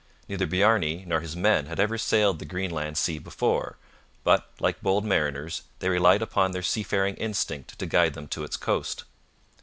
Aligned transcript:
Neither 0.27 0.47
Bjarne 0.47 1.05
nor 1.07 1.19
his 1.19 1.35
men 1.35 1.67
had 1.67 1.79
ever 1.79 1.95
sailed 1.95 2.39
the 2.39 2.45
Greenland 2.45 2.97
sea 2.97 3.19
before, 3.19 3.77
but, 4.23 4.49
like 4.59 4.81
bold 4.81 5.05
mariners, 5.05 5.61
they 5.77 5.89
relied 5.89 6.23
upon 6.23 6.53
their 6.53 6.63
seafaring 6.63 7.13
instinct 7.17 7.77
to 7.77 7.85
guide 7.85 8.15
them 8.15 8.27
to 8.29 8.43
its 8.43 8.57
coast. 8.57 9.03